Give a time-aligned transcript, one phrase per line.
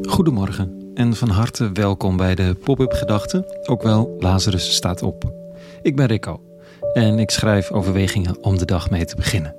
[0.00, 5.32] Goedemorgen en van harte welkom bij de Pop-up Gedachten, ook wel Lazarus staat op.
[5.82, 6.40] Ik ben Rico
[6.92, 9.56] en ik schrijf overwegingen om de dag mee te beginnen.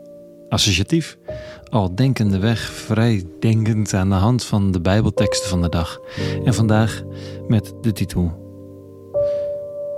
[0.49, 1.17] Associatief,
[1.69, 5.99] al denkende weg, vrij denkend aan de hand van de Bijbelteksten van de dag.
[6.43, 7.03] En vandaag
[7.47, 8.31] met de titel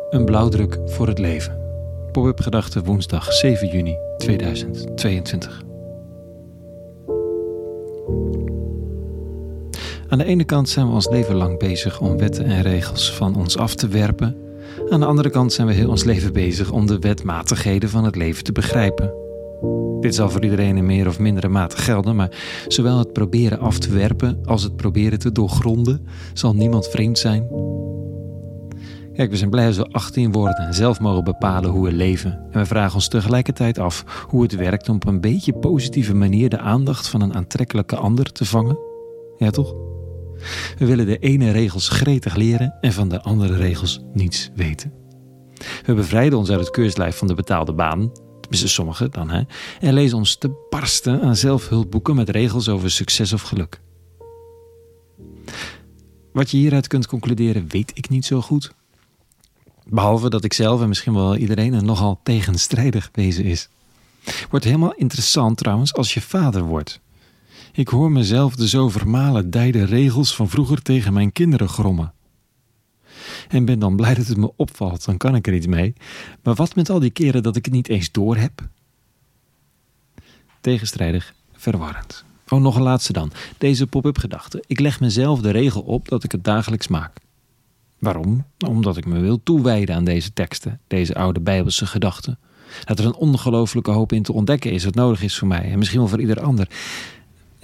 [0.09, 1.57] Een blauwdruk voor het leven.
[2.11, 5.75] Pop-up Gedachten woensdag 7 juni 2022.
[10.16, 13.36] Aan de ene kant zijn we ons leven lang bezig om wetten en regels van
[13.36, 14.36] ons af te werpen.
[14.90, 18.16] Aan de andere kant zijn we heel ons leven bezig om de wetmatigheden van het
[18.16, 19.14] leven te begrijpen.
[20.00, 23.80] Dit zal voor iedereen in meer of mindere mate gelden, maar zowel het proberen af
[23.80, 27.48] te werpen als het proberen te doorgronden zal niemand vreemd zijn.
[29.13, 32.40] Kijk, we zijn blij als we 18 worden en zelf mogen bepalen hoe we leven.
[32.52, 36.50] En we vragen ons tegelijkertijd af hoe het werkt om op een beetje positieve manier
[36.50, 38.77] de aandacht van een aantrekkelijke ander te vangen.
[39.38, 39.95] Ja, toch?
[40.77, 44.93] We willen de ene regels gretig leren en van de andere regels niets weten.
[45.85, 49.41] We bevrijden ons uit het keurslijf van de betaalde baan, tenminste sommigen dan, hè,
[49.79, 53.82] en lezen ons te barsten aan zelfhulpboeken met regels over succes of geluk.
[56.34, 58.71] Wat je hieruit kunt concluderen, weet ik niet zo goed.
[59.88, 63.70] Behalve dat ik zelf en misschien wel iedereen een nogal tegenstrijdig wezen is.
[64.50, 67.00] Wordt helemaal interessant trouwens als je vader wordt.
[67.75, 72.13] Ik hoor mezelf de zo vermalen dijde regels van vroeger tegen mijn kinderen grommen.
[73.47, 75.94] En ben dan blij dat het me opvalt, dan kan ik er iets mee.
[76.44, 78.67] Maar wat met al die keren dat ik het niet eens door heb?
[80.62, 82.25] Tegenstrijdig, verwarrend.
[82.50, 83.31] Oh, nog een laatste dan.
[83.57, 84.63] Deze pop-up gedachte.
[84.67, 87.17] Ik leg mezelf de regel op dat ik het dagelijks maak.
[88.00, 88.45] Waarom?
[88.67, 92.39] Omdat ik me wil toewijden aan deze teksten, deze oude Bijbelse gedachten.
[92.85, 95.78] Dat er een ongelooflijke hoop in te ontdekken is wat nodig is voor mij en
[95.78, 96.67] misschien wel voor ieder ander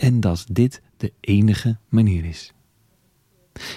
[0.01, 2.53] en dat dit de enige manier is.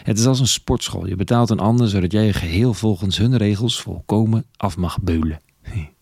[0.03, 1.07] Het is als een sportschool.
[1.07, 5.41] Je betaalt een ander zodat jij je geheel volgens hun regels volkomen af mag beulen.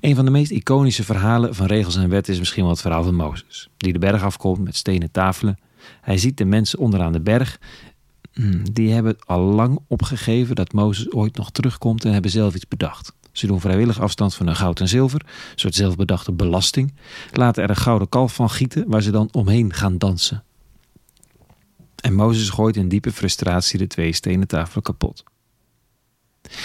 [0.00, 3.02] Een van de meest iconische verhalen van regels en wetten is misschien wel het verhaal
[3.02, 5.58] van Mozes, die de berg afkomt met stenen tafelen.
[6.00, 7.60] Hij ziet de mensen onderaan de berg.
[8.32, 12.68] Hmm, die hebben al lang opgegeven dat Mozes ooit nog terugkomt en hebben zelf iets
[12.68, 13.12] bedacht.
[13.34, 16.94] Ze doen vrijwillig afstand van hun goud en zilver, een soort zelfbedachte belasting.
[17.32, 20.44] Laten er een gouden kalf van gieten waar ze dan omheen gaan dansen.
[21.96, 25.24] En Mozes gooit in diepe frustratie de twee stenen tafelen kapot.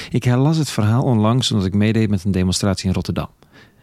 [0.10, 3.30] Ik herlas het verhaal onlangs omdat ik meedeed met een demonstratie in Rotterdam.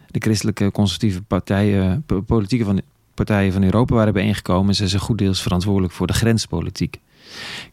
[0.07, 2.81] De christelijke conservatieve partijen, politieke van,
[3.25, 6.99] partijen van Europa waren bijeengekomen en ze zijn goed deels verantwoordelijk voor de grenspolitiek.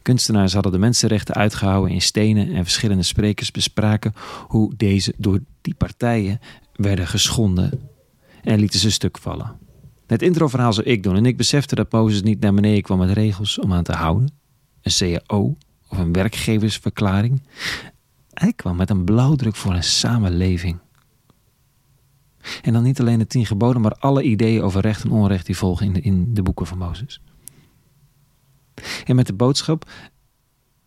[0.01, 4.13] Kunstenaars hadden de mensenrechten uitgehouden in stenen en verschillende sprekers bespraken
[4.47, 6.39] hoe deze door die partijen
[6.75, 7.89] werden geschonden
[8.43, 9.57] en lieten ze stuk vallen.
[10.07, 13.11] Het introverhaal zou ik doen en ik besefte dat Mozes niet naar beneden kwam met
[13.11, 14.29] regels om aan te houden,
[14.81, 15.57] een CAO
[15.89, 17.41] of een werkgeversverklaring.
[18.33, 20.77] Hij kwam met een blauwdruk voor een samenleving.
[22.61, 25.57] En dan niet alleen de tien geboden, maar alle ideeën over recht en onrecht die
[25.57, 27.21] volgen in de, in de boeken van Mozes.
[29.05, 29.89] En met de boodschap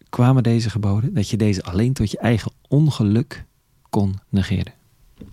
[0.09, 3.45] kwamen deze geboden dat je deze alleen tot je eigen ongeluk
[3.91, 4.73] kon negeren.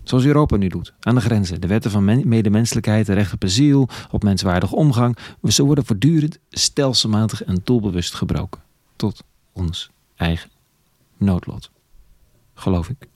[0.03, 1.62] Zoals Europa nu doet, aan de grenzen.
[1.62, 5.18] De wetten van medemenselijkheid, de recht op asiel, op menswaardige omgang.
[5.44, 8.62] Ze worden voortdurend stelselmatig en doelbewust gebroken.
[8.96, 10.50] Tot ons eigen
[11.18, 11.72] noodlot.
[12.53, 13.08] Geloof ik.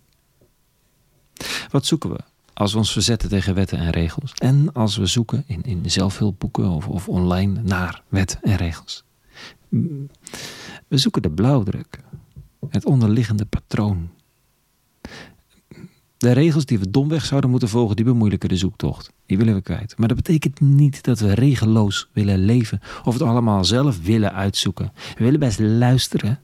[1.70, 2.20] Wat zoeken we
[2.60, 4.34] als we ons verzetten tegen wetten en regels?
[4.34, 9.04] En als we zoeken in, in zelfhulpboeken of, of online naar wetten en regels?
[10.88, 12.00] We zoeken de blauwdruk,
[12.70, 14.10] het onderliggende patroon.
[16.18, 19.12] De regels die we domweg zouden moeten volgen, die bemoeilijken de zoektocht.
[19.26, 19.98] Die willen we kwijt.
[19.98, 24.92] Maar dat betekent niet dat we regeloos willen leven of het allemaal zelf willen uitzoeken.
[25.18, 26.40] We willen best luisteren,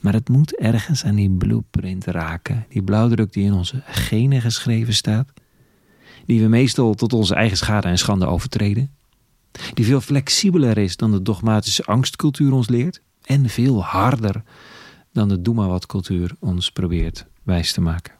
[0.00, 2.66] maar het moet ergens aan die blueprint raken.
[2.68, 5.32] Die blauwdruk die in onze genen geschreven staat.
[6.30, 8.90] Die we meestal tot onze eigen schade en schande overtreden
[9.74, 14.42] die veel flexibeler is dan de dogmatische angstcultuur ons leert en veel harder
[15.12, 18.14] dan de doe maar wat cultuur ons probeert wijs te maken.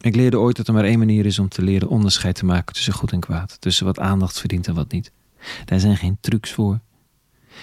[0.00, 2.74] Ik leerde ooit dat er maar één manier is om te leren onderscheid te maken
[2.74, 5.12] tussen goed en kwaad, tussen wat aandacht verdient en wat niet.
[5.64, 6.80] Daar zijn geen trucs voor.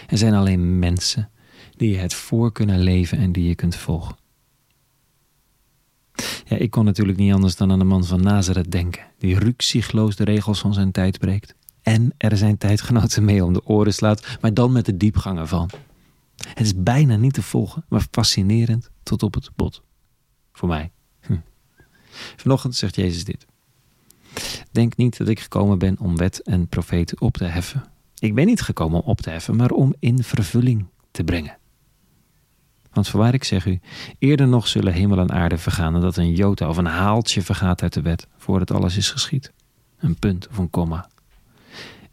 [0.08, 1.30] Er zijn alleen mensen
[1.78, 4.16] die je het voor kunnen leven en die je kunt volgen.
[6.46, 10.16] Ja, ik kon natuurlijk niet anders dan aan de man van Nazareth denken, die ruksigloos
[10.16, 14.38] de regels van zijn tijd breekt en er zijn tijdgenoten mee om de oren slaat,
[14.42, 15.70] maar dan met de diepgangen van.
[16.48, 19.84] Het is bijna niet te volgen, maar fascinerend tot op het bot.
[20.52, 20.92] Voor mij.
[21.22, 21.38] Hm.
[22.36, 23.46] Vanochtend zegt Jezus dit.
[24.72, 27.84] Denk niet dat ik gekomen ben om wet en profeten op te heffen.
[28.20, 31.58] Ik ben niet gekomen om op te heffen, maar om in vervulling te brengen.
[32.94, 33.80] Want voorwaar ik zeg u,
[34.20, 35.94] eerder nog zullen hemel en aarde vergaan...
[35.94, 38.28] dan dat een jota of een haaltje vergaat uit de wet...
[38.38, 39.52] voordat alles is geschied.
[40.00, 41.10] Een punt of een komma.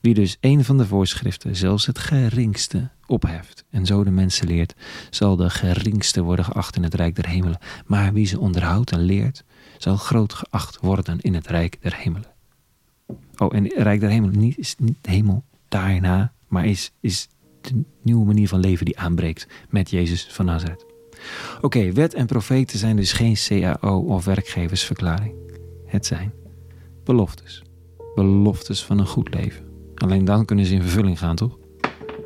[0.01, 3.65] Wie dus een van de voorschriften, zelfs het geringste, opheft...
[3.71, 4.75] en zo de mensen leert,
[5.11, 7.59] zal de geringste worden geacht in het rijk der hemelen.
[7.87, 9.45] Maar wie ze onderhoudt en leert,
[9.79, 12.29] zal groot geacht worden in het rijk der hemelen.
[13.37, 17.29] Oh, en het rijk der hemelen niet, is niet hemel daarna, maar is, is
[17.61, 20.87] de nieuwe manier van leven die aanbreekt met Jezus van Nazareth.
[21.61, 25.35] Oké, wet en profeten zijn dus geen CAO of werkgeversverklaring.
[25.87, 26.33] Het zijn
[27.05, 27.63] beloftes.
[28.15, 29.65] Beloftes van een goed leven.
[29.95, 31.59] Alleen dan kunnen ze in vervulling gaan, toch?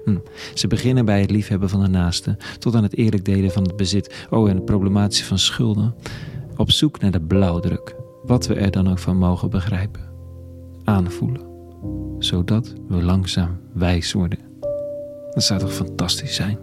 [0.05, 0.19] Hm.
[0.55, 3.77] Ze beginnen bij het liefhebben van de naaste, tot aan het eerlijk delen van het
[3.77, 4.27] bezit.
[4.31, 5.95] Oh, en het problematische van schulden.
[6.57, 10.13] Op zoek naar de blauwdruk, wat we er dan ook van mogen begrijpen.
[10.85, 11.47] Aanvoelen,
[12.19, 14.39] zodat we langzaam wijs worden.
[15.35, 16.59] Dat zou toch fantastisch zijn?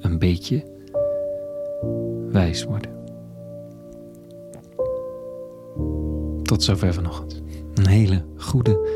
[0.00, 0.64] Een beetje
[2.30, 2.90] wijs worden.
[6.42, 7.42] Tot zover vanochtend.
[7.74, 8.88] Een hele goede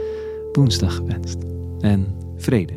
[0.52, 1.36] woensdag gewenst.
[1.80, 2.06] En
[2.36, 2.72] vrede.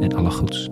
[0.00, 0.70] En alle goeds.